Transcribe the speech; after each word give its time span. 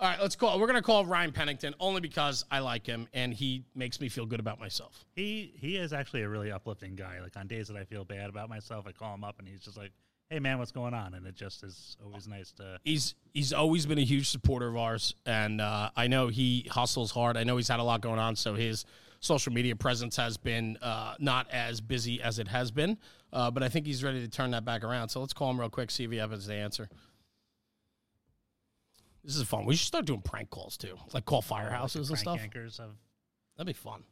All 0.00 0.08
right, 0.08 0.18
let's 0.18 0.34
call. 0.34 0.58
We're 0.58 0.66
gonna 0.66 0.80
call 0.80 1.04
Ryan 1.04 1.30
Pennington 1.30 1.74
only 1.78 2.00
because 2.00 2.46
I 2.50 2.60
like 2.60 2.86
him 2.86 3.06
and 3.12 3.34
he 3.34 3.64
makes 3.74 4.00
me 4.00 4.08
feel 4.08 4.24
good 4.24 4.40
about 4.40 4.58
myself. 4.58 5.04
He 5.14 5.52
he 5.56 5.76
is 5.76 5.92
actually 5.92 6.22
a 6.22 6.28
really 6.28 6.50
uplifting 6.50 6.96
guy. 6.96 7.20
Like 7.20 7.36
on 7.36 7.46
days 7.46 7.68
that 7.68 7.76
I 7.76 7.84
feel 7.84 8.06
bad 8.06 8.30
about 8.30 8.48
myself, 8.48 8.86
I 8.88 8.92
call 8.92 9.14
him 9.14 9.24
up 9.24 9.38
and 9.38 9.46
he's 9.46 9.60
just 9.60 9.76
like, 9.76 9.92
"Hey 10.30 10.38
man, 10.38 10.58
what's 10.58 10.72
going 10.72 10.94
on?" 10.94 11.12
And 11.12 11.26
it 11.26 11.34
just 11.34 11.62
is 11.62 11.98
always 12.02 12.26
nice 12.26 12.50
to. 12.52 12.78
He's 12.82 13.14
he's 13.34 13.52
always 13.52 13.84
been 13.84 13.98
a 13.98 14.04
huge 14.04 14.30
supporter 14.30 14.68
of 14.68 14.76
ours, 14.78 15.14
and 15.26 15.60
uh, 15.60 15.90
I 15.94 16.06
know 16.06 16.28
he 16.28 16.66
hustles 16.70 17.10
hard. 17.10 17.36
I 17.36 17.44
know 17.44 17.58
he's 17.58 17.68
had 17.68 17.78
a 17.78 17.84
lot 17.84 18.00
going 18.00 18.18
on, 18.18 18.36
so 18.36 18.54
his 18.54 18.86
social 19.20 19.52
media 19.52 19.76
presence 19.76 20.16
has 20.16 20.38
been 20.38 20.78
uh, 20.80 21.14
not 21.18 21.46
as 21.50 21.82
busy 21.82 22.22
as 22.22 22.38
it 22.38 22.48
has 22.48 22.70
been. 22.70 22.96
Uh, 23.32 23.50
but 23.50 23.62
I 23.62 23.68
think 23.68 23.86
he's 23.86 24.02
ready 24.02 24.20
to 24.20 24.28
turn 24.28 24.50
that 24.52 24.64
back 24.64 24.82
around. 24.82 25.10
So 25.10 25.20
let's 25.20 25.34
call 25.34 25.50
him 25.50 25.60
real 25.60 25.68
quick, 25.68 25.90
see 25.90 26.04
if 26.04 26.10
he 26.10 26.16
has 26.16 26.46
the 26.46 26.54
answer. 26.54 26.88
This 29.24 29.36
is 29.36 29.42
fun. 29.42 29.66
We 29.66 29.76
should 29.76 29.86
start 29.86 30.06
doing 30.06 30.22
prank 30.22 30.50
calls 30.50 30.76
too, 30.76 30.96
like 31.12 31.24
call 31.24 31.42
firehouses 31.42 32.08
and 32.08 32.18
stuff. 32.18 32.40
Yankers 32.40 32.80
of 32.80 32.96
That'd 33.56 33.66
be 33.66 33.72
fun. 33.72 34.04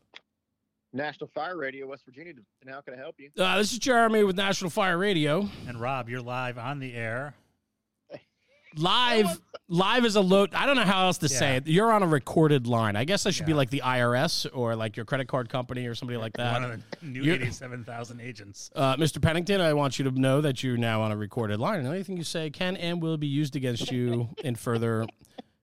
National 0.93 1.29
Fire 1.35 1.57
Radio, 1.57 1.87
West 1.87 2.05
Virginia. 2.05 2.35
And 2.61 2.71
how 2.71 2.81
can 2.81 2.95
I 2.95 2.97
help 2.99 3.17
you? 3.19 3.31
Uh, 3.39 3.59
this 3.59 3.73
is 3.73 3.79
Jeremy 3.79 4.25
with 4.25 4.37
National 4.37 4.71
Fire 4.71 4.99
Radio. 4.99 5.49
and 5.67 5.81
Rob, 5.81 6.09
you're 6.09 6.21
live 6.21 6.59
on 6.59 6.79
the 6.81 6.95
air. 6.95 7.35
Live, 8.77 9.41
live 9.69 10.05
is 10.05 10.17
a 10.17 10.21
load. 10.21 10.55
I 10.55 10.67
don't 10.67 10.77
know 10.77 10.83
how 10.85 11.07
else 11.07 11.19
to 11.19 11.29
say 11.29 11.57
it. 11.57 11.67
You're 11.67 11.93
on 11.93 12.03
a 12.03 12.07
recorded 12.07 12.67
line. 12.67 12.97
I 12.97 13.05
guess 13.05 13.27
I 13.27 13.31
should 13.31 13.47
be 13.47 13.55
like 13.55 13.71
the 13.71 13.83
IRS 13.85 14.47
or 14.53 14.75
like 14.75 14.97
your 14.97 15.05
credit 15.05 15.29
card 15.29 15.49
company 15.49 15.87
or 15.87 15.95
somebody 15.95 16.17
like 16.17 16.33
that. 16.37 16.55
One 16.55 16.65
of 16.65 16.71
the 17.01 17.07
new 17.07 17.23
you're- 17.23 17.37
eighty-seven 17.39 17.85
thousand 17.85 18.21
agents. 18.21 18.71
Uh, 18.75 18.97
Mr. 18.97 19.21
Pennington, 19.21 19.61
I 19.61 19.75
want 19.75 19.99
you 19.99 20.05
to 20.11 20.11
know 20.19 20.41
that 20.41 20.63
you're 20.63 20.77
now 20.77 21.03
on 21.03 21.13
a 21.13 21.17
recorded 21.17 21.61
line, 21.61 21.81
and 21.81 21.89
anything 21.89 22.17
you 22.17 22.25
say 22.25 22.51
can 22.51 22.77
and 22.77 23.03
will 23.03 23.17
be 23.19 23.27
used 23.27 23.57
against 23.57 23.91
you 23.93 24.29
in 24.43 24.55
further 24.55 25.07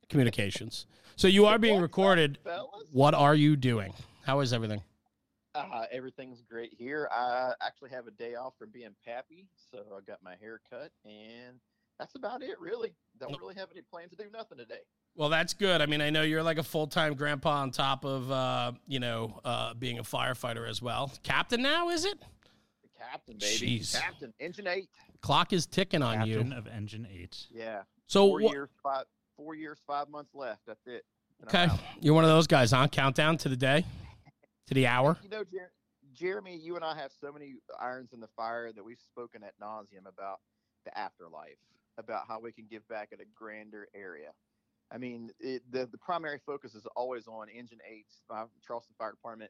communications. 0.10 0.86
So 1.16 1.28
you 1.28 1.46
are 1.46 1.58
being 1.58 1.82
recorded. 1.82 2.38
What 2.92 3.14
are 3.14 3.36
you 3.36 3.56
doing? 3.56 3.94
How 4.26 4.40
is 4.42 4.54
everything? 4.54 4.82
Uh, 5.54 5.86
everything's 5.90 6.42
great 6.42 6.74
here. 6.78 7.08
I 7.12 7.54
actually 7.66 7.90
have 7.92 8.08
a 8.08 8.12
day 8.12 8.36
off 8.36 8.54
from 8.60 8.72
being 8.72 8.90
pappy, 9.06 9.48
so 9.72 9.80
I 9.98 10.02
got 10.06 10.22
my 10.22 10.36
hair 10.42 10.60
cut, 10.70 10.92
and 11.06 11.60
that's 11.98 12.16
about 12.16 12.44
it, 12.44 12.60
really. 12.60 12.94
Don't 13.20 13.40
really 13.40 13.56
have 13.56 13.70
any 13.72 13.82
plans 13.82 14.12
to 14.12 14.18
do 14.18 14.26
nothing 14.32 14.58
today. 14.58 14.82
Well, 15.16 15.30
that's 15.30 15.54
good. 15.54 15.82
I 15.82 15.86
mean, 15.86 16.02
I 16.02 16.10
know 16.10 16.24
you're 16.24 16.44
like 16.44 16.58
a 16.58 16.64
full 16.64 16.88
time 16.88 17.14
grandpa 17.16 17.62
on 17.62 17.72
top 17.72 18.04
of, 18.04 18.30
uh, 18.32 18.74
you 18.88 19.00
know, 19.00 19.40
uh, 19.46 19.74
being 19.74 20.00
a 20.00 20.04
firefighter 20.04 20.70
as 20.70 20.82
well. 20.82 21.12
Captain 21.24 21.62
now, 21.62 21.90
is 21.90 22.06
it? 22.06 22.20
The 22.20 22.90
captain, 23.00 23.38
baby. 23.40 23.80
Jeez. 23.80 24.00
Captain, 24.00 24.34
engine 24.40 24.68
eight. 24.68 24.90
Clock 25.22 25.54
is 25.54 25.66
ticking 25.66 26.02
on 26.04 26.18
Captain 26.18 26.52
you. 26.52 26.58
of 26.58 26.68
Engine 26.68 27.08
Eight. 27.12 27.48
Yeah. 27.52 27.84
So, 28.08 28.28
four 28.28 28.42
wha- 28.42 28.52
years, 28.52 28.70
five, 28.84 29.06
four 29.38 29.56
years, 29.56 29.80
five 29.88 30.10
months 30.10 30.36
left. 30.36 30.62
That's 30.68 30.86
it. 30.86 31.04
And 31.40 31.50
okay, 31.50 31.68
you're 32.00 32.14
one 32.14 32.24
of 32.24 32.30
those 32.30 32.48
guys, 32.48 32.72
huh? 32.72 32.88
Countdown 32.88 33.38
to 33.38 33.50
the 33.50 33.56
day, 33.56 33.86
to 34.68 34.74
the 34.74 34.88
hour. 34.88 35.18
You 35.24 35.30
know, 35.30 35.44
Jer- 35.44 35.72
Jeremy, 36.14 36.56
you 36.58 36.76
and 36.76 36.86
I 36.86 36.96
have 36.98 37.12
so 37.20 37.32
many 37.32 37.56
irons 37.80 38.14
in 38.14 38.20
the 38.20 38.30
fire 38.36 38.72
that 38.72 38.84
we've 38.84 39.00
spoken 39.00 39.44
at 39.44 39.54
nauseum 39.62 40.08
about 40.08 40.40
the 40.86 40.96
afterlife, 40.98 41.58
about 41.98 42.24
how 42.28 42.40
we 42.40 42.52
can 42.52 42.66
give 42.70 42.88
back 42.88 43.10
at 43.14 43.20
a 43.20 43.26
grander 43.36 43.88
area. 43.96 44.30
I 44.92 44.98
mean, 44.98 45.32
it, 45.40 45.64
the 45.72 45.88
the 45.92 45.98
primary 45.98 46.40
focus 46.46 46.76
is 46.76 46.86
always 46.96 47.28
on 47.28 47.48
Engine 47.50 47.80
8, 47.90 48.06
by 48.30 48.44
Charleston 48.66 48.94
Fire 48.98 49.12
Department, 49.12 49.50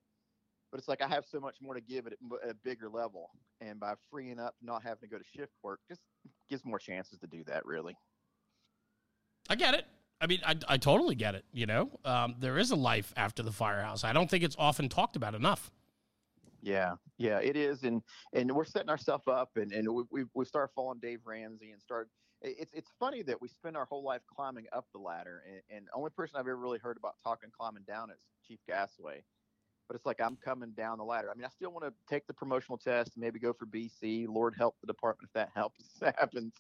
but 0.72 0.80
it's 0.80 0.88
like 0.88 1.02
I 1.02 1.08
have 1.08 1.26
so 1.30 1.40
much 1.40 1.58
more 1.62 1.74
to 1.74 1.82
give 1.82 2.08
at, 2.08 2.14
a- 2.14 2.46
at 2.46 2.52
a 2.52 2.58
bigger 2.64 2.90
level, 2.90 3.30
and 3.60 3.80
by 3.80 3.96
freeing 4.10 4.40
up, 4.40 4.56
not 4.62 4.82
having 4.84 5.02
to 5.02 5.08
go 5.08 5.18
to 5.18 5.24
shift 5.36 5.52
work, 5.62 5.80
just 5.90 6.02
gives 6.50 6.64
more 6.64 6.80
chances 6.80 7.20
to 7.20 7.28
do 7.28 7.44
that. 7.46 7.66
Really. 7.66 7.98
I 9.50 9.56
get 9.56 9.74
it. 9.74 9.86
I 10.22 10.28
mean, 10.28 10.40
I, 10.46 10.56
I 10.68 10.78
totally 10.78 11.16
get 11.16 11.36
it. 11.36 11.44
You 11.52 11.66
know, 11.66 12.00
um, 12.06 12.36
there 12.40 12.58
is 12.58 12.72
a 12.72 12.76
life 12.76 13.14
after 13.18 13.44
the 13.44 13.52
firehouse. 13.52 14.04
I 14.04 14.14
don't 14.14 14.30
think 14.30 14.44
it's 14.44 14.56
often 14.58 14.88
talked 14.88 15.18
about 15.18 15.36
enough. 15.36 15.70
Yeah, 16.62 16.96
yeah, 17.18 17.40
it 17.40 17.56
is, 17.56 17.84
and 17.84 18.02
and 18.34 18.52
we're 18.52 18.66
setting 18.66 18.90
ourselves 18.90 19.28
up, 19.28 19.52
and 19.56 19.72
and 19.72 19.88
we 19.94 20.04
we 20.10 20.24
we 20.34 20.46
start 20.46 20.72
following 20.76 21.00
Dave 21.00 21.20
Ramsey 21.26 21.72
and 21.72 21.82
start. 21.82 22.10
It- 22.46 22.58
It's 22.60 22.74
it's 22.74 22.92
funny 23.00 23.22
that 23.24 23.42
we 23.42 23.48
spend 23.48 23.76
our 23.76 23.86
whole 23.86 24.04
life 24.04 24.22
climbing 24.28 24.68
up 24.72 24.86
the 24.94 25.00
ladder, 25.00 25.44
and, 25.48 25.62
and 25.70 25.88
the 25.88 25.94
only 25.94 26.10
person 26.12 26.36
I've 26.38 26.42
ever 26.48 26.56
really 26.58 26.80
heard 26.80 26.98
about 26.98 27.16
talking 27.24 27.50
climbing 27.52 27.84
down 27.84 28.10
is 28.12 28.20
Chief 28.48 28.60
Gasway. 28.70 29.24
But 29.88 29.96
it's 29.96 30.06
like 30.06 30.20
I'm 30.20 30.36
coming 30.38 30.72
down 30.72 30.98
the 30.98 31.04
ladder. 31.04 31.30
I 31.30 31.36
mean, 31.36 31.46
I 31.46 31.50
still 31.50 31.72
want 31.72 31.86
to 31.86 31.94
take 32.10 32.26
the 32.28 32.34
promotional 32.34 32.78
test, 32.78 33.16
and 33.16 33.22
maybe 33.24 33.40
go 33.40 33.54
for 33.54 33.66
BC. 33.68 34.28
Lord 34.28 34.56
help 34.58 34.76
the 34.82 34.88
department 34.88 35.30
if 35.30 35.34
that 35.34 35.52
helps 35.56 36.00
happens. 36.02 36.54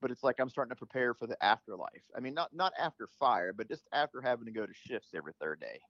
But 0.00 0.10
it's 0.10 0.22
like 0.22 0.36
I'm 0.38 0.48
starting 0.48 0.70
to 0.70 0.76
prepare 0.76 1.12
for 1.14 1.26
the 1.26 1.42
afterlife. 1.44 2.04
I 2.16 2.20
mean, 2.20 2.34
not 2.34 2.54
not 2.54 2.72
after 2.78 3.08
fire, 3.18 3.52
but 3.52 3.68
just 3.68 3.88
after 3.92 4.20
having 4.20 4.46
to 4.46 4.52
go 4.52 4.64
to 4.66 4.72
shifts 4.74 5.10
every 5.14 5.32
third 5.40 5.60
day. 5.60 5.80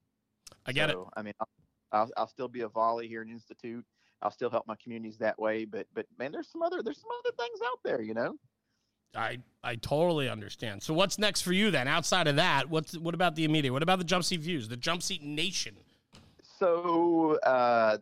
I 0.67 0.73
get 0.73 0.89
it. 0.89 0.95
So, 0.95 1.11
I 1.15 1.23
mean, 1.23 1.35
I'll, 1.41 1.49
I'll, 1.93 2.11
I'll 2.17 2.29
still 2.29 2.49
be 2.49 2.63
a 2.63 2.69
volley 2.69 3.07
here 3.07 3.23
in 3.23 3.29
Institute. 3.29 3.85
I'll 4.23 4.31
still 4.31 4.51
help 4.51 4.67
my 4.67 4.77
communities 4.83 5.19
that 5.19 5.39
way. 5.39 5.65
But 5.65 5.87
but 5.95 6.07
man, 6.19 6.33
there's 6.33 6.49
some 6.51 6.63
other 6.63 6.83
there's 6.83 7.01
some 7.01 7.11
other 7.25 7.35
things 7.37 7.61
out 7.67 7.79
there, 7.85 8.01
you 8.01 8.15
know. 8.15 8.37
I 9.15 9.39
I 9.65 9.77
totally 9.77 10.29
understand. 10.29 10.83
So 10.83 10.95
what's 10.95 11.19
next 11.19 11.43
for 11.43 11.53
you 11.53 11.71
then? 11.71 11.89
Outside 11.89 12.27
of 12.29 12.37
that, 12.37 12.69
what's 12.71 12.97
what 12.99 13.15
about 13.15 13.35
the 13.37 13.45
immediate? 13.45 13.73
What 13.73 13.83
about 13.83 13.99
the 13.99 14.05
jump 14.05 14.25
seat 14.25 14.41
views? 14.41 14.69
The 14.69 14.77
jump 14.77 15.03
seat 15.03 15.23
nation. 15.23 15.75
So 16.59 17.39
uh, 17.45 17.99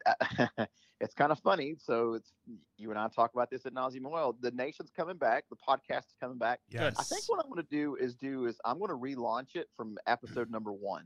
it's 1.01 1.15
kind 1.15 1.33
of 1.33 1.39
funny. 1.41 1.77
So 1.79 2.15
it's 2.15 2.33
you 2.79 2.91
and 2.91 2.99
I 2.99 3.09
talk 3.09 3.33
about 3.35 3.51
this 3.51 3.67
at 3.67 3.73
nauseam. 3.75 4.05
Well, 4.05 4.37
the 4.41 4.51
nation's 4.53 4.91
coming 4.97 5.17
back. 5.17 5.45
The 5.51 5.57
podcast 5.57 6.07
is 6.07 6.15
coming 6.21 6.39
back. 6.39 6.61
Yes. 6.71 6.95
I 6.99 7.03
think 7.03 7.23
what 7.27 7.45
I'm 7.45 7.51
going 7.51 7.63
to 7.63 7.71
do 7.71 7.97
is 7.97 8.15
do 8.15 8.47
is 8.47 8.59
I'm 8.65 8.79
going 8.79 8.91
to 8.91 8.97
relaunch 8.97 9.55
it 9.57 9.69
from 9.77 9.97
episode 10.07 10.51
number 10.51 10.73
one. 10.73 11.05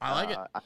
I 0.00 0.12
like 0.14 0.30
it. 0.30 0.36
Uh, 0.38 0.46
I, 0.54 0.58
I- 0.58 0.62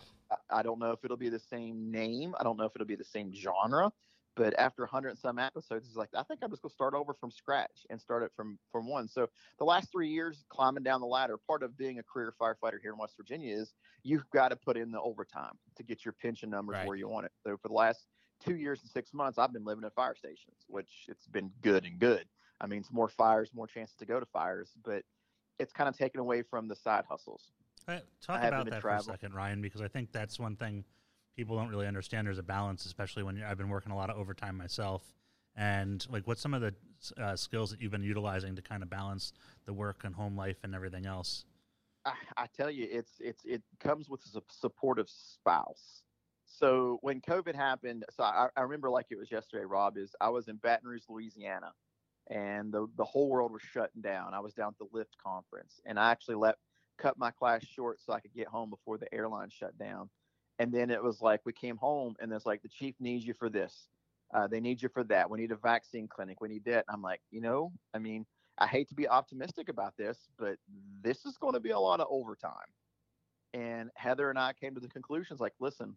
I 0.48 0.62
don't 0.62 0.78
know 0.78 0.92
if 0.92 1.04
it'll 1.04 1.16
be 1.16 1.28
the 1.28 1.40
same 1.40 1.90
name. 1.90 2.36
I 2.38 2.44
don't 2.44 2.56
know 2.56 2.62
if 2.62 2.70
it'll 2.76 2.86
be 2.86 2.94
the 2.94 3.02
same 3.02 3.34
genre. 3.34 3.90
But 4.36 4.58
after 4.58 4.82
100 4.82 5.08
and 5.10 5.18
some 5.18 5.38
episodes, 5.38 5.88
it's 5.88 5.96
like 5.96 6.08
I 6.16 6.22
think 6.22 6.40
I'm 6.42 6.50
just 6.50 6.62
gonna 6.62 6.72
start 6.72 6.94
over 6.94 7.12
from 7.14 7.30
scratch 7.30 7.84
and 7.90 8.00
start 8.00 8.22
it 8.22 8.30
from 8.36 8.58
from 8.70 8.88
one. 8.88 9.08
So 9.08 9.28
the 9.58 9.64
last 9.64 9.90
three 9.90 10.08
years 10.08 10.44
climbing 10.48 10.82
down 10.82 11.00
the 11.00 11.06
ladder, 11.06 11.36
part 11.36 11.62
of 11.62 11.76
being 11.76 11.98
a 11.98 12.02
career 12.02 12.32
firefighter 12.40 12.80
here 12.80 12.92
in 12.92 12.98
West 12.98 13.16
Virginia 13.16 13.54
is 13.54 13.74
you've 14.02 14.28
got 14.30 14.48
to 14.50 14.56
put 14.56 14.76
in 14.76 14.92
the 14.92 15.00
overtime 15.00 15.52
to 15.76 15.82
get 15.82 16.04
your 16.04 16.12
pension 16.12 16.48
numbers 16.48 16.76
Right. 16.76 16.86
where 16.86 16.96
you 16.96 17.08
want 17.08 17.26
it. 17.26 17.32
So 17.42 17.56
for 17.56 17.68
the 17.68 17.74
last 17.74 18.06
two 18.44 18.56
years 18.56 18.80
and 18.82 18.90
six 18.90 19.12
months, 19.12 19.36
I've 19.38 19.52
been 19.52 19.64
living 19.64 19.84
at 19.84 19.94
fire 19.94 20.14
stations, 20.14 20.64
which 20.68 21.06
it's 21.08 21.26
been 21.26 21.50
good 21.60 21.84
and 21.84 21.98
good. 21.98 22.26
I 22.60 22.66
mean, 22.66 22.80
it's 22.80 22.92
more 22.92 23.08
fires, 23.08 23.50
more 23.52 23.66
chances 23.66 23.96
to 23.96 24.06
go 24.06 24.20
to 24.20 24.26
fires, 24.26 24.70
but 24.84 25.02
it's 25.58 25.72
kind 25.72 25.88
of 25.88 25.96
taken 25.98 26.20
away 26.20 26.42
from 26.42 26.68
the 26.68 26.76
side 26.76 27.04
hustles. 27.08 27.52
Uh, 27.88 27.98
Talk 28.22 28.44
about 28.44 28.70
that 28.70 28.80
travel. 28.80 29.04
for 29.04 29.10
a 29.10 29.12
second, 29.14 29.34
Ryan, 29.34 29.60
because 29.60 29.80
I 29.82 29.88
think 29.88 30.12
that's 30.12 30.38
one 30.38 30.54
thing 30.56 30.84
people 31.36 31.56
don't 31.56 31.68
really 31.68 31.86
understand. 31.86 32.26
There's 32.26 32.38
a 32.38 32.42
balance, 32.42 32.86
especially 32.86 33.22
when 33.22 33.42
I've 33.42 33.58
been 33.58 33.68
working 33.68 33.92
a 33.92 33.96
lot 33.96 34.10
of 34.10 34.16
overtime 34.16 34.56
myself. 34.56 35.02
And 35.56 36.04
like, 36.10 36.26
what's 36.26 36.40
some 36.40 36.54
of 36.54 36.60
the 36.60 36.74
uh, 37.18 37.36
skills 37.36 37.70
that 37.70 37.80
you've 37.80 37.90
been 37.92 38.02
utilizing 38.02 38.56
to 38.56 38.62
kind 38.62 38.82
of 38.82 38.90
balance 38.90 39.32
the 39.66 39.72
work 39.72 40.04
and 40.04 40.14
home 40.14 40.36
life 40.36 40.58
and 40.62 40.74
everything 40.74 41.06
else? 41.06 41.44
I, 42.04 42.12
I 42.36 42.46
tell 42.56 42.70
you, 42.70 42.86
it's 42.90 43.12
it's 43.20 43.44
it 43.44 43.62
comes 43.80 44.08
with 44.08 44.20
a 44.34 44.40
supportive 44.50 45.08
spouse. 45.08 46.02
So 46.46 46.98
when 47.02 47.20
COVID 47.20 47.54
happened, 47.54 48.04
so 48.10 48.24
I, 48.24 48.48
I 48.56 48.62
remember 48.62 48.90
like 48.90 49.06
it 49.10 49.18
was 49.18 49.30
yesterday. 49.30 49.64
Rob 49.64 49.96
is 49.96 50.14
I 50.20 50.28
was 50.30 50.48
in 50.48 50.56
Baton 50.56 50.88
Rouge, 50.88 51.02
Louisiana, 51.08 51.72
and 52.28 52.72
the 52.72 52.86
the 52.96 53.04
whole 53.04 53.28
world 53.28 53.52
was 53.52 53.62
shutting 53.62 54.02
down. 54.02 54.34
I 54.34 54.40
was 54.40 54.54
down 54.54 54.68
at 54.68 54.78
the 54.78 54.98
Lyft 54.98 55.16
conference, 55.22 55.80
and 55.84 55.98
I 55.98 56.10
actually 56.10 56.36
let 56.36 56.56
cut 56.98 57.18
my 57.18 57.30
class 57.30 57.64
short 57.64 57.98
so 58.00 58.12
I 58.12 58.20
could 58.20 58.34
get 58.34 58.46
home 58.46 58.70
before 58.70 58.98
the 58.98 59.12
airline 59.14 59.48
shut 59.50 59.76
down. 59.78 60.10
And 60.60 60.70
then 60.70 60.90
it 60.90 61.02
was 61.02 61.22
like 61.22 61.40
we 61.46 61.54
came 61.54 61.78
home, 61.78 62.16
and 62.20 62.30
it's 62.34 62.44
like 62.44 62.60
the 62.60 62.68
chief 62.68 62.94
needs 63.00 63.26
you 63.26 63.32
for 63.32 63.48
this. 63.48 63.88
Uh, 64.34 64.46
they 64.46 64.60
need 64.60 64.82
you 64.82 64.90
for 64.90 65.02
that. 65.04 65.30
We 65.30 65.40
need 65.40 65.52
a 65.52 65.56
vaccine 65.56 66.06
clinic. 66.06 66.42
We 66.42 66.50
need 66.50 66.66
that. 66.66 66.84
And 66.86 66.94
I'm 66.94 67.00
like, 67.02 67.22
you 67.30 67.40
know, 67.40 67.72
I 67.94 67.98
mean, 67.98 68.26
I 68.58 68.66
hate 68.66 68.86
to 68.90 68.94
be 68.94 69.08
optimistic 69.08 69.70
about 69.70 69.96
this, 69.96 70.18
but 70.38 70.56
this 71.02 71.24
is 71.24 71.38
going 71.38 71.54
to 71.54 71.60
be 71.60 71.70
a 71.70 71.78
lot 71.78 72.00
of 72.00 72.08
overtime. 72.10 72.52
And 73.54 73.88
Heather 73.94 74.28
and 74.28 74.38
I 74.38 74.52
came 74.52 74.74
to 74.74 74.80
the 74.80 74.88
conclusions 74.88 75.40
like, 75.40 75.54
listen, 75.60 75.96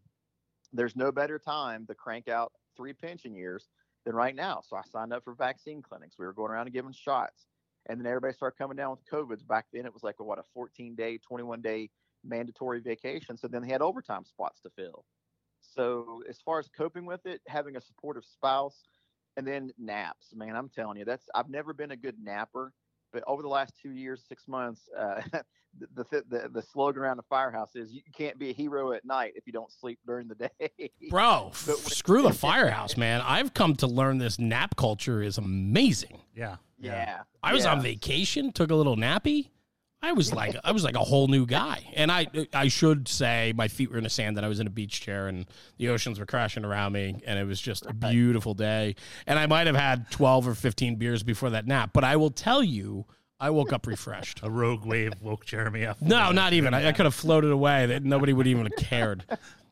there's 0.72 0.96
no 0.96 1.12
better 1.12 1.38
time 1.38 1.86
to 1.88 1.94
crank 1.94 2.30
out 2.30 2.54
three 2.78 2.94
pension 2.94 3.36
years 3.36 3.68
than 4.06 4.16
right 4.16 4.34
now. 4.34 4.62
So 4.66 4.78
I 4.78 4.82
signed 4.90 5.12
up 5.12 5.26
for 5.26 5.34
vaccine 5.34 5.82
clinics. 5.82 6.16
We 6.18 6.26
were 6.26 6.34
going 6.34 6.52
around 6.52 6.68
and 6.68 6.74
giving 6.74 6.94
shots. 6.94 7.48
And 7.88 8.00
then 8.00 8.08
everybody 8.08 8.34
started 8.34 8.58
coming 8.58 8.78
down 8.78 8.92
with 8.92 9.06
COVID. 9.12 9.46
Back 9.46 9.66
then, 9.74 9.86
it 9.86 9.94
was 9.94 10.04
like 10.04 10.22
what 10.22 10.40
a 10.40 10.44
14 10.54 10.96
day, 10.96 11.18
21 11.18 11.62
day 11.62 11.90
mandatory 12.24 12.80
vacation. 12.80 13.38
So 13.38 13.48
then 13.48 13.62
they 13.62 13.70
had 13.70 13.82
overtime 13.82 14.26
spots 14.26 14.62
to 14.62 14.70
fill. 14.76 15.06
So 15.62 16.22
as 16.30 16.40
far 16.42 16.60
as 16.60 16.70
coping 16.76 17.06
with 17.06 17.26
it, 17.26 17.42
having 17.48 17.76
a 17.76 17.82
supportive 17.82 18.26
spouse, 18.26 18.84
and 19.38 19.48
then 19.48 19.72
naps, 19.80 20.34
man, 20.36 20.56
I'm 20.56 20.70
telling 20.70 20.98
you, 20.98 21.06
that's 21.06 21.28
I've 21.34 21.50
never 21.50 21.74
been 21.74 21.92
a 21.92 21.96
good 21.96 22.16
napper, 22.22 22.72
but 23.12 23.24
over 23.28 23.42
the 23.42 23.48
last 23.48 23.74
two 23.82 23.92
years, 23.92 24.24
six 24.28 24.48
months, 24.48 24.90
uh, 24.98 25.22
the, 25.80 26.04
the 26.12 26.24
the 26.30 26.50
the 26.50 26.62
slogan 26.62 27.02
around 27.02 27.18
the 27.18 27.24
firehouse 27.24 27.76
is 27.76 27.94
you 27.94 28.02
can't 28.16 28.38
be 28.38 28.50
a 28.50 28.54
hero 28.54 28.92
at 28.92 29.06
night 29.06 29.34
if 29.36 29.48
you 29.48 29.54
don't 29.54 29.72
sleep 29.72 30.00
during 30.06 30.28
the 30.28 30.36
day. 30.60 30.92
Bro, 31.10 31.52
when- 31.66 31.78
screw 31.78 32.22
the 32.22 32.34
firehouse, 32.34 32.98
man. 32.98 33.22
I've 33.22 33.54
come 33.54 33.76
to 33.78 33.88
learn 33.88 34.18
this 34.18 34.38
nap 34.38 34.76
culture 34.76 35.22
is 35.22 35.38
amazing. 35.38 36.20
Yeah. 36.36 36.58
yeah, 36.80 37.22
I 37.42 37.54
was 37.54 37.66
yeah. 37.66 37.72
on 37.72 37.82
vacation, 37.82 38.52
took 38.52 38.72
a 38.72 38.76
little 38.76 38.98
nappy. 38.98 39.50
I 40.04 40.12
was 40.12 40.34
like 40.34 40.56
I 40.66 40.74
was 40.74 40.84
like 40.84 40.96
a 40.96 41.04
whole 41.04 41.30
new 41.30 41.46
guy, 41.46 41.80
and 41.96 42.12
I 42.12 42.28
I 42.54 42.68
should 42.68 43.08
say 43.08 43.54
my 43.56 43.70
feet 43.70 43.90
were 43.90 43.98
in 43.98 44.04
the 44.04 44.10
sand, 44.10 44.36
and 44.36 44.46
I 44.46 44.50
was 44.50 44.60
in 44.60 44.68
a 44.68 44.70
beach 44.70 45.00
chair, 45.00 45.28
and 45.28 45.46
the 45.78 45.88
oceans 45.88 46.20
were 46.20 46.26
crashing 46.26 46.66
around 46.66 46.92
me, 46.92 47.24
and 47.26 47.40
it 47.40 47.46
was 47.46 47.62
just 47.62 47.86
a 47.86 47.94
beautiful 47.94 48.54
day. 48.54 48.96
And 49.26 49.40
I 49.40 49.48
might 49.48 49.66
have 49.66 49.78
had 49.78 50.12
twelve 50.12 50.46
or 50.46 50.56
fifteen 50.56 50.98
beers 50.98 51.24
before 51.24 51.52
that 51.52 51.66
nap, 51.66 51.92
but 51.94 52.04
I 52.04 52.18
will 52.18 52.32
tell 52.32 52.62
you, 52.62 53.06
I 53.40 53.50
woke 53.50 53.72
up 53.72 53.88
refreshed. 53.88 54.42
A 54.44 54.50
rogue 54.50 54.86
wave 54.86 55.14
woke 55.22 55.46
Jeremy 55.46 55.86
up. 55.86 56.02
No, 56.02 56.34
not 56.34 56.52
even. 56.52 56.74
I, 56.74 56.90
I 56.90 56.92
could 56.92 57.06
have 57.06 57.16
floated 57.16 57.52
away. 57.52 57.86
That 57.86 58.04
nobody 58.04 58.34
would 58.34 58.46
even 58.46 58.66
have 58.66 58.76
cared. 58.76 59.24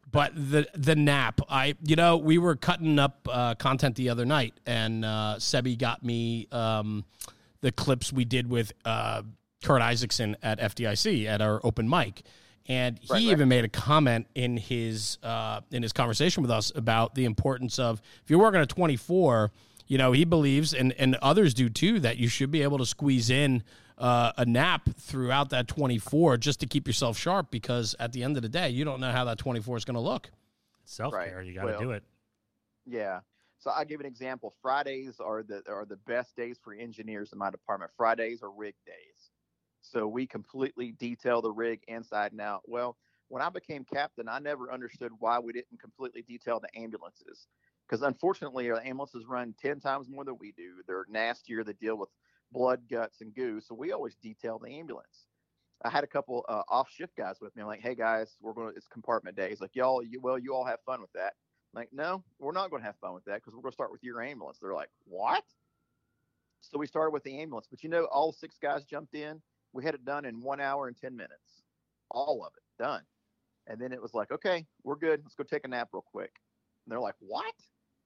But 0.10 0.34
the 0.34 0.66
the 0.74 0.96
nap, 0.96 1.42
I 1.50 1.76
you 1.84 1.98
know 1.98 2.16
we 2.16 2.38
were 2.38 2.56
cutting 2.56 3.00
up 3.00 3.28
uh, 3.30 3.56
content 3.56 3.98
the 3.98 4.08
other 4.08 4.26
night, 4.26 4.54
and 4.66 5.04
uh, 5.04 5.36
Sebi 5.40 5.78
got 5.78 6.06
me 6.06 6.48
um, 6.54 7.04
the 7.60 7.74
clips 7.74 8.14
we 8.14 8.24
did 8.24 8.50
with 8.50 8.72
uh, 8.86 9.24
Kurt 9.64 9.82
Isaacson 9.82 10.36
at 10.42 10.60
FDIC 10.60 11.26
at 11.26 11.42
our 11.42 11.60
open 11.64 11.88
mic, 11.90 12.24
and 12.68 12.98
he 13.00 13.08
Right, 13.10 13.18
right. 13.18 13.22
even 13.24 13.48
made 13.50 13.66
a 13.66 13.70
comment 13.70 14.28
in 14.36 14.58
his 14.58 15.18
uh, 15.24 15.62
in 15.72 15.84
his 15.84 15.94
conversation 15.94 16.42
with 16.42 16.52
us 16.52 16.72
about 16.76 17.16
the 17.16 17.26
importance 17.26 17.80
of 17.80 18.02
if 18.24 18.30
you're 18.30 18.40
working 18.40 18.62
at 18.62 18.70
24, 18.70 19.52
you 19.88 19.98
know 19.98 20.12
he 20.12 20.26
believes 20.26 20.74
and 20.74 20.94
and 20.94 21.16
others 21.22 21.54
do 21.54 21.70
too 21.70 22.00
that 22.00 22.18
you 22.18 22.28
should 22.28 22.52
be 22.52 22.62
able 22.64 22.78
to 22.78 22.86
squeeze 22.86 23.30
in 23.30 23.64
uh, 23.98 24.32
a 24.38 24.46
nap 24.46 24.90
throughout 25.00 25.50
that 25.52 25.68
24 25.68 26.38
just 26.38 26.60
to 26.62 26.66
keep 26.66 26.88
yourself 26.88 27.18
sharp 27.18 27.52
because 27.52 27.96
at 28.00 28.12
the 28.14 28.24
end 28.24 28.36
of 28.36 28.42
the 28.42 28.50
day 28.50 28.70
you 28.70 28.84
don't 28.84 29.00
know 29.00 29.12
how 29.12 29.26
that 29.26 29.38
24 29.38 29.78
is 29.78 29.86
going 29.86 29.94
to 29.96 30.00
look. 30.02 30.32
Self 30.86 31.14
care. 31.14 31.38
Right. 31.38 31.46
You 31.46 31.54
got 31.54 31.62
to 31.62 31.68
Well, 31.68 31.80
do 31.80 31.92
it. 31.92 32.04
Yeah. 32.88 33.20
So 33.60 33.70
I'll 33.70 33.86
give 33.86 34.00
an 34.00 34.08
example. 34.08 34.56
Fridays 34.60 35.20
are 35.20 35.44
the 35.44 35.62
are 35.70 35.86
the 35.86 35.98
best 35.98 36.36
days 36.36 36.58
for 36.64 36.74
engineers 36.74 37.32
in 37.32 37.38
my 37.38 37.52
department. 37.52 37.92
Fridays 37.96 38.42
are 38.42 38.50
rig 38.50 38.74
days. 38.88 39.21
So 39.82 40.08
we 40.08 40.28
completely 40.28 40.92
detail 40.94 41.42
the 41.42 41.52
rig 41.52 41.82
inside 41.88 42.32
and 42.32 42.42
out. 42.42 42.62
Well, 42.66 42.98
when 43.28 43.42
I 43.42 43.50
became 43.50 43.86
captain, 43.86 44.28
I 44.28 44.40
never 44.40 44.72
understood 44.72 45.12
why 45.20 45.40
we 45.40 45.54
didn't 45.54 45.80
completely 45.80 46.22
detail 46.22 46.60
the 46.60 46.80
ambulances. 46.80 47.48
Because 47.88 48.04
unfortunately, 48.04 48.70
our 48.70 48.80
ambulances 48.80 49.26
run 49.28 49.56
10 49.62 49.80
times 49.80 50.08
more 50.10 50.24
than 50.24 50.38
we 50.40 50.52
do. 50.54 50.76
They're 50.88 51.06
nastier. 51.10 51.64
They 51.64 51.74
deal 51.74 51.98
with 51.98 52.10
blood, 52.52 52.82
guts, 52.90 53.22
and 53.22 53.34
goo. 53.34 53.60
So 53.62 53.76
we 53.76 53.92
always 53.92 54.16
detail 54.16 54.60
the 54.60 54.70
ambulance. 54.70 55.28
I 55.84 55.90
had 55.90 56.04
a 56.04 56.08
couple 56.08 56.46
uh, 56.48 56.62
off 56.70 56.90
shift 56.92 57.16
guys 57.18 57.38
with 57.42 57.56
me. 57.56 57.62
I'm 57.62 57.68
like, 57.68 57.82
hey 57.82 57.96
guys, 57.96 58.36
we're 58.40 58.54
going 58.54 58.70
to, 58.70 58.76
it's 58.76 58.88
compartment 58.88 59.36
day. 59.36 59.50
He's 59.50 59.62
like, 59.62 59.76
y'all, 59.76 60.04
you, 60.04 60.20
well, 60.22 60.38
you 60.38 60.54
all 60.54 60.66
have 60.66 60.80
fun 60.86 61.02
with 61.02 61.12
that. 61.14 61.34
I'm 61.74 61.80
like, 61.82 61.90
no, 61.92 62.24
we're 62.40 62.52
not 62.52 62.70
going 62.70 62.82
to 62.82 62.86
have 62.86 62.98
fun 62.98 63.14
with 63.14 63.26
that 63.26 63.36
because 63.36 63.54
we're 63.56 63.62
going 63.62 63.72
to 63.72 63.76
start 63.76 63.92
with 63.92 64.04
your 64.04 64.22
ambulance. 64.22 64.60
They're 64.62 64.74
like, 64.74 64.92
what? 65.06 65.44
So 66.60 66.78
we 66.78 66.86
started 66.86 67.12
with 67.12 67.24
the 67.24 67.40
ambulance, 67.40 67.68
but 67.70 67.84
you 67.84 67.90
know, 67.90 68.06
all 68.06 68.32
six 68.32 68.58
guys 68.62 68.84
jumped 68.84 69.16
in. 69.16 69.42
We 69.74 69.84
had 69.84 69.96
it 69.96 70.06
done 70.06 70.26
in 70.26 70.42
one 70.42 70.60
hour 70.60 70.88
and 70.88 70.98
10 70.98 71.16
minutes, 71.16 71.64
all 72.10 72.44
of 72.46 72.54
it 72.56 72.84
done. 72.84 73.04
And 73.68 73.80
then 73.80 73.94
it 73.94 74.02
was 74.02 74.14
like, 74.14 74.32
okay, 74.32 74.66
we're 74.84 74.96
good. 74.96 75.22
Let's 75.24 75.36
go 75.36 75.44
take 75.44 75.66
a 75.66 75.68
nap 75.68 75.90
real 75.94 76.04
quick. 76.06 76.32
And 76.86 76.92
they're 76.92 77.00
like, 77.00 77.16
what? 77.20 77.54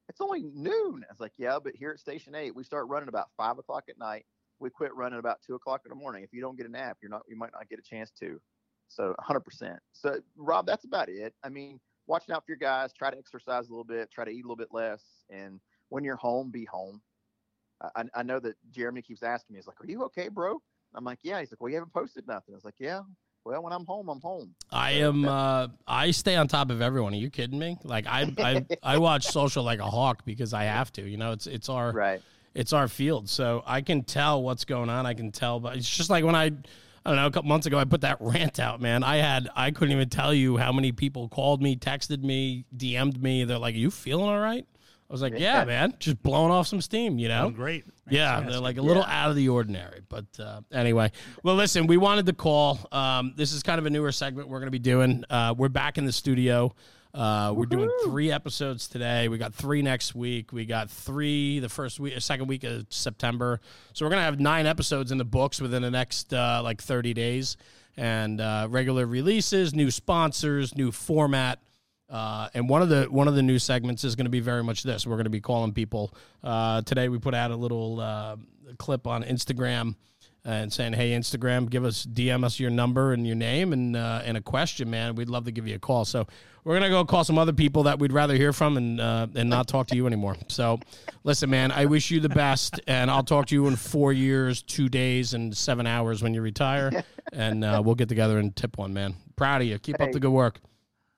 It's 0.10 0.22
only 0.22 0.44
noon. 0.44 1.04
I 1.04 1.12
was 1.12 1.20
like, 1.20 1.32
yeah, 1.38 1.58
but 1.64 1.76
here 1.76 1.92
at 1.92 2.00
Station 2.00 2.36
8, 2.36 2.56
we 2.56 2.64
start 2.64 2.88
running 2.88 3.10
about 3.10 3.30
five 3.38 3.58
o'clock 3.58 3.86
at 3.90 3.98
night. 3.98 4.26
We 4.60 4.70
quit 4.70 4.94
running 4.96 5.20
about 5.20 5.40
two 5.46 5.56
o'clock 5.56 5.82
in 5.86 5.90
the 5.90 5.96
morning. 5.96 6.24
If 6.24 6.32
you 6.32 6.42
don't 6.42 6.58
get 6.58 6.68
a 6.68 6.72
nap, 6.72 6.98
you're 7.02 7.10
not, 7.10 7.24
you 7.28 7.36
might 7.36 7.52
not 7.54 7.68
get 7.70 7.80
a 7.80 7.82
chance 7.82 8.12
to. 8.20 8.40
So 8.88 9.16
100%. 9.28 9.78
So, 9.94 10.20
Rob, 10.38 10.68
that's 10.68 10.86
about 10.86 11.10
it. 11.10 11.34
I 11.44 11.50
mean, 11.50 11.80
watching 12.08 12.36
out 12.36 12.46
for 12.46 12.52
your 12.52 12.58
guys, 12.58 12.94
try 12.94 13.10
to 13.10 13.18
exercise 13.18 13.68
a 13.68 13.72
little 13.72 13.84
bit, 13.84 14.12
try 14.12 14.26
to 14.26 14.32
eat 14.32 14.44
a 14.44 14.48
little 14.48 14.56
bit 14.56 14.70
less. 14.72 15.04
And 15.30 15.60
when 15.90 16.04
you're 16.04 16.16
home, 16.16 16.52
be 16.52 16.66
home. 16.66 17.02
I, 17.96 18.04
I 18.14 18.24
know 18.24 18.40
that 18.40 18.56
Jeremy 18.72 19.02
keeps 19.02 19.24
asking 19.24 19.56
me, 19.56 19.58
he's 19.58 19.68
like, 19.68 19.82
are 19.82 19.88
you 19.88 20.04
okay, 20.04 20.30
bro? 20.30 20.62
I'm 20.96 21.04
like, 21.04 21.20
yeah. 21.24 21.40
He's 21.40 21.52
like, 21.52 21.62
well, 21.62 21.70
you 21.70 21.76
haven't 21.76 21.94
posted 21.94 22.28
nothing. 22.28 22.54
I 22.54 22.56
was 22.56 22.66
like, 22.66 22.76
yeah. 22.80 23.02
Well, 23.44 23.62
when 23.62 23.74
I'm 23.74 23.86
home, 23.86 24.10
I'm 24.10 24.20
home. 24.22 24.56
I 24.72 24.92
am. 24.94 25.28
Uh, 25.28 25.68
I 25.88 26.10
stay 26.12 26.36
on 26.36 26.48
top 26.48 26.72
of 26.72 26.82
everyone. 26.82 27.14
Are 27.14 27.18
you 27.18 27.30
kidding 27.30 27.60
me? 27.60 27.78
Like 27.84 28.08
I, 28.08 28.34
I, 28.40 28.66
I 28.84 28.98
watch 28.98 29.26
social 29.28 29.64
like 29.64 29.80
a 29.80 29.86
hawk 29.86 30.26
because 30.26 30.52
I 30.54 30.64
have 30.64 30.92
to. 30.94 31.04
You 31.08 31.18
know, 31.18 31.32
it's 31.32 31.46
it's 31.46 31.70
our 31.70 31.92
Right. 31.92 32.22
it's 32.56 32.74
our 32.74 32.88
field, 32.88 33.30
so 33.30 33.62
I 33.68 33.82
can 33.82 34.04
tell 34.04 34.42
what's 34.42 34.66
going 34.66 34.90
on. 34.90 35.06
I 35.06 35.14
can 35.14 35.32
tell, 35.32 35.60
but 35.60 35.76
it's 35.78 35.88
just 35.90 36.10
like 36.10 36.24
when 36.26 36.36
I. 36.36 36.52
I 37.08 37.10
don't 37.12 37.18
know. 37.18 37.28
A 37.28 37.32
couple 37.32 37.50
months 37.50 37.68
ago, 37.68 37.78
I 37.78 37.86
put 37.86 38.02
that 38.02 38.18
rant 38.20 38.60
out, 38.60 38.82
man. 38.82 39.04
I 39.04 39.18
had, 39.18 39.48
I 39.56 39.70
couldn't 39.70 39.92
even 39.92 40.10
tell 40.10 40.34
you 40.34 40.58
how 40.58 40.72
many 40.72 40.92
people 40.92 41.30
called 41.30 41.62
me, 41.62 41.76
texted 41.76 42.24
me, 42.24 42.66
DM'd 42.76 43.22
me. 43.22 43.44
They're 43.44 43.60
like, 43.60 43.76
Are 43.76 43.78
"You 43.78 43.92
feeling 43.92 44.26
all 44.28 44.40
right?" 44.40 44.66
I 45.10 45.14
was 45.14 45.22
like, 45.22 45.38
"Yeah, 45.38 45.66
man, 45.66 45.94
just 46.00 46.22
blowing 46.24 46.52
off 46.52 46.68
some 46.68 46.82
steam," 46.82 47.20
you 47.20 47.28
know. 47.28 47.52
Great. 47.52 47.86
Yeah, 48.10 48.42
they're 48.42 48.60
like 48.60 48.78
a 48.78 48.82
little 48.82 49.04
out 49.04 49.30
of 49.30 49.36
the 49.36 49.50
ordinary. 49.50 50.02
But 50.10 50.26
uh, 50.40 50.62
anyway, 50.72 51.12
well, 51.44 51.56
listen, 51.56 51.86
we 51.86 51.98
wanted 51.98 52.26
to 52.26 52.34
call. 52.34 52.80
Um, 52.92 53.34
this 53.36 53.54
is 53.54 53.62
kind 53.62 53.78
of 53.80 53.86
a 53.86 53.90
newer 53.90 54.12
segment 54.12 54.48
we're 54.48 54.60
going 54.60 54.68
to 54.68 54.72
be 54.72 54.80
doing. 54.80 55.24
Uh, 55.30 55.54
we're 55.56 55.70
back 55.70 55.98
in 55.98 56.06
the 56.06 56.12
studio. 56.12 56.74
Uh, 57.14 57.54
we're 57.56 57.66
doing 57.66 57.90
three 58.04 58.30
episodes 58.30 58.90
today. 58.90 59.30
We 59.30 59.38
got 59.38 59.56
three 59.56 59.82
next 59.82 60.16
week. 60.16 60.52
We 60.52 60.66
got 60.66 60.90
three 60.90 61.60
the 61.60 61.70
first 61.70 61.98
week, 61.98 62.20
second 62.20 62.48
week 62.48 62.66
of 62.66 62.88
September. 62.90 63.62
So 63.94 64.06
we're 64.06 64.10
gonna 64.10 64.24
have 64.24 64.40
nine 64.40 64.66
episodes 64.66 65.14
in 65.14 65.18
the 65.18 65.24
books 65.24 65.62
within 65.62 65.82
the 65.82 65.92
next 65.92 66.34
uh, 66.34 66.62
like 66.62 66.82
thirty 66.82 67.14
days, 67.14 67.56
and 67.96 68.42
uh, 68.42 68.68
regular 68.70 69.06
releases, 69.06 69.74
new 69.74 69.92
sponsors, 69.92 70.76
new 70.76 70.92
format. 70.92 71.60
Uh, 72.10 72.50
and 72.54 72.70
one 72.70 72.82
of 72.82 72.90
the 72.90 73.06
one 73.06 73.28
of 73.28 73.36
the 73.36 73.42
new 73.42 73.58
segments 73.58 74.04
is 74.04 74.16
going 74.16 74.26
to 74.26 74.32
be 74.32 74.40
very 74.40 74.64
much 74.64 74.84
this. 74.84 75.08
We're 75.08 75.16
going 75.16 75.26
to 75.26 75.32
be 75.32 75.42
calling 75.42 75.74
people. 75.74 76.14
Uh, 76.44 76.82
today 76.84 77.10
we 77.10 77.18
put 77.18 77.34
out 77.34 77.52
a 77.52 77.56
little 77.56 78.00
uh, 78.00 78.36
clip 78.78 79.08
on 79.08 79.24
Instagram 79.24 79.96
and 80.44 80.72
saying, 80.72 80.94
"Hey, 80.94 81.12
Instagram, 81.12 81.70
give 81.70 81.84
us 81.84 82.06
DM 82.06 82.44
us 82.44 82.60
your 82.60 82.70
number 82.70 83.14
and 83.14 83.26
your 83.26 83.36
name 83.36 83.74
and 83.74 83.96
uh, 83.96 84.22
and 84.24 84.38
a 84.38 84.42
question, 84.42 84.90
man. 84.90 85.16
We'd 85.16 85.30
love 85.30 85.46
to 85.46 85.52
give 85.52 85.68
you 85.68 85.76
a 85.76 85.80
call." 85.80 86.06
So 86.06 86.28
we're 86.64 86.76
gonna 86.76 86.90
go 86.90 87.04
call 87.06 87.24
some 87.24 87.40
other 87.40 87.54
people 87.54 87.84
that 87.84 87.98
we'd 87.98 88.14
rather 88.14 88.36
hear 88.36 88.54
from 88.54 88.78
and 88.78 89.02
uh, 89.02 89.26
and 89.36 89.50
not 89.50 89.68
talk 89.68 89.88
to 89.88 89.96
you 89.96 90.06
anymore. 90.06 90.38
So 90.48 90.80
listen, 91.24 91.50
man, 91.50 91.72
I 91.72 91.86
wish 91.86 92.12
you 92.12 92.20
the 92.20 92.30
best, 92.30 92.80
and 92.86 93.10
I'll 93.10 93.24
talk 93.24 93.48
to 93.48 93.56
you 93.56 93.66
in 93.68 93.76
four 93.76 94.14
years, 94.14 94.62
two 94.62 94.90
days, 94.90 95.34
and 95.34 95.58
seven 95.58 95.88
hours 95.88 96.22
when 96.22 96.36
you 96.36 96.42
retire, 96.42 97.04
and 97.34 97.64
uh, 97.64 97.82
we'll 97.84 97.96
get 97.96 98.10
together 98.10 98.38
and 98.38 98.56
tip 98.56 98.78
one, 98.78 98.94
man. 98.94 99.16
Proud 99.36 99.62
of 99.62 99.68
you. 99.68 99.80
Keep 99.80 100.00
up 100.00 100.12
the 100.12 100.20
good 100.20 100.30
work. 100.30 100.60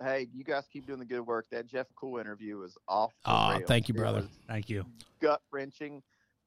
Hey, 0.03 0.27
you 0.33 0.43
guys 0.43 0.65
keep 0.71 0.85
doing 0.85 0.99
the 0.99 1.05
good 1.05 1.25
work. 1.25 1.47
That 1.51 1.65
Jeff 1.65 1.87
Cool 1.95 2.19
interview 2.19 2.57
was 2.57 2.77
off. 2.87 3.13
the 3.25 3.31
Aw, 3.31 3.49
rails. 3.51 3.63
thank 3.67 3.87
you, 3.87 3.93
brother. 3.95 4.27
Thank 4.47 4.69
you. 4.69 4.85
gut 5.19 5.41
wrenching, 5.51 6.03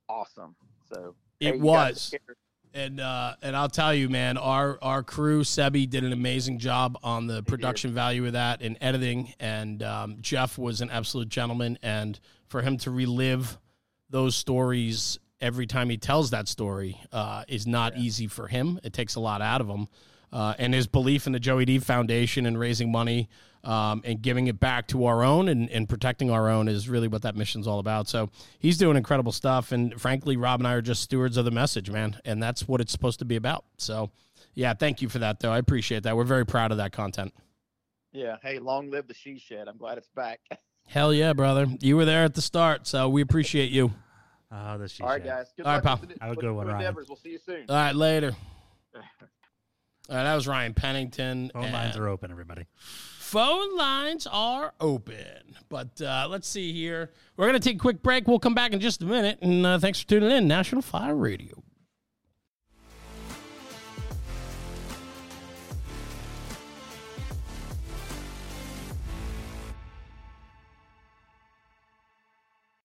awesome. 0.08 0.54
So 0.92 1.14
It 1.40 1.54
hey, 1.54 1.60
was. 1.60 2.14
And 2.72 3.00
uh, 3.00 3.34
and 3.42 3.56
I'll 3.56 3.68
tell 3.68 3.92
you, 3.92 4.08
man, 4.08 4.36
our 4.36 4.78
our 4.80 5.02
crew, 5.02 5.42
Sebi, 5.42 5.90
did 5.90 6.04
an 6.04 6.12
amazing 6.12 6.60
job 6.60 6.96
on 7.02 7.26
the 7.26 7.42
production 7.42 7.92
value 7.92 8.24
of 8.26 8.34
that 8.34 8.62
and 8.62 8.78
editing. 8.80 9.34
And 9.40 9.82
um, 9.82 10.18
Jeff 10.20 10.56
was 10.56 10.80
an 10.80 10.88
absolute 10.88 11.28
gentleman. 11.28 11.78
And 11.82 12.20
for 12.46 12.62
him 12.62 12.78
to 12.78 12.92
relive 12.92 13.58
those 14.08 14.36
stories 14.36 15.18
every 15.40 15.66
time 15.66 15.90
he 15.90 15.96
tells 15.96 16.30
that 16.30 16.46
story 16.46 17.00
uh, 17.10 17.42
is 17.48 17.66
not 17.66 17.96
easy 17.96 18.28
for 18.28 18.46
him. 18.46 18.78
It 18.84 18.92
takes 18.92 19.16
a 19.16 19.20
lot 19.20 19.42
out 19.42 19.60
of 19.60 19.66
him. 19.68 19.88
Uh, 20.32 20.54
and 20.58 20.72
his 20.74 20.86
belief 20.86 21.26
in 21.26 21.32
the 21.32 21.40
Joey 21.40 21.64
D 21.64 21.78
Foundation 21.80 22.46
and 22.46 22.58
raising 22.58 22.92
money 22.92 23.28
um, 23.64 24.00
and 24.04 24.22
giving 24.22 24.46
it 24.46 24.60
back 24.60 24.86
to 24.88 25.04
our 25.06 25.22
own 25.24 25.48
and, 25.48 25.68
and 25.70 25.88
protecting 25.88 26.30
our 26.30 26.48
own 26.48 26.68
is 26.68 26.88
really 26.88 27.08
what 27.08 27.22
that 27.22 27.34
mission's 27.36 27.66
all 27.66 27.78
about. 27.80 28.08
So 28.08 28.30
he's 28.58 28.78
doing 28.78 28.96
incredible 28.96 29.32
stuff. 29.32 29.72
And 29.72 30.00
frankly, 30.00 30.36
Rob 30.36 30.60
and 30.60 30.68
I 30.68 30.74
are 30.74 30.82
just 30.82 31.02
stewards 31.02 31.36
of 31.36 31.44
the 31.44 31.50
message, 31.50 31.90
man. 31.90 32.16
And 32.24 32.42
that's 32.42 32.68
what 32.68 32.80
it's 32.80 32.92
supposed 32.92 33.18
to 33.18 33.24
be 33.24 33.36
about. 33.36 33.64
So, 33.76 34.10
yeah, 34.54 34.72
thank 34.72 35.02
you 35.02 35.08
for 35.08 35.18
that, 35.18 35.40
though. 35.40 35.52
I 35.52 35.58
appreciate 35.58 36.04
that. 36.04 36.16
We're 36.16 36.24
very 36.24 36.46
proud 36.46 36.70
of 36.70 36.78
that 36.78 36.92
content. 36.92 37.34
Yeah. 38.12 38.36
Hey, 38.42 38.58
long 38.60 38.90
live 38.90 39.08
the 39.08 39.14
she 39.14 39.38
shed. 39.38 39.68
I'm 39.68 39.76
glad 39.76 39.98
it's 39.98 40.08
back. 40.14 40.40
Hell 40.86 41.12
yeah, 41.12 41.32
brother. 41.32 41.66
You 41.80 41.96
were 41.96 42.04
there 42.04 42.24
at 42.24 42.34
the 42.34 42.42
start. 42.42 42.86
So 42.86 43.08
we 43.08 43.20
appreciate 43.22 43.70
you. 43.70 43.92
Oh, 44.52 44.78
this 44.78 44.90
she 44.90 45.04
All 45.04 45.10
right, 45.10 45.22
said. 45.22 45.28
guys. 45.28 45.52
Good 45.56 45.64
All 45.64 45.74
right, 45.74 45.84
luck 45.84 46.00
pal. 46.00 46.08
with 46.08 46.18
Have 46.20 46.32
a 46.32 46.34
good 46.34 46.50
one, 46.50 46.66
Ryan. 46.66 46.80
endeavors. 46.80 47.06
We'll 47.08 47.16
see 47.18 47.30
you 47.30 47.38
soon. 47.38 47.66
All 47.68 47.76
right, 47.76 47.94
later. 47.94 48.34
Right, 50.10 50.24
that 50.24 50.34
was 50.34 50.48
Ryan 50.48 50.74
Pennington. 50.74 51.50
Phone 51.54 51.70
lines 51.70 51.96
are 51.96 52.08
open, 52.08 52.32
everybody. 52.32 52.66
Phone 52.76 53.76
lines 53.76 54.26
are 54.26 54.74
open. 54.80 55.54
But 55.68 56.02
uh, 56.02 56.26
let's 56.28 56.48
see 56.48 56.72
here. 56.72 57.12
We're 57.36 57.46
going 57.46 57.60
to 57.60 57.66
take 57.68 57.76
a 57.76 57.78
quick 57.78 58.02
break. 58.02 58.26
We'll 58.26 58.40
come 58.40 58.54
back 58.54 58.72
in 58.72 58.80
just 58.80 59.02
a 59.02 59.06
minute. 59.06 59.38
And 59.40 59.64
uh, 59.64 59.78
thanks 59.78 60.00
for 60.00 60.08
tuning 60.08 60.32
in. 60.32 60.48
National 60.48 60.82
Fire 60.82 61.14
Radio. 61.14 61.62